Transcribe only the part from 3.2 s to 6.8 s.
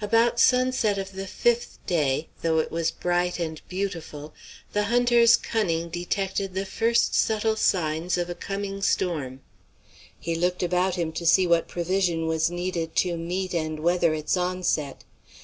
and beautiful, the hunter's cunning detected the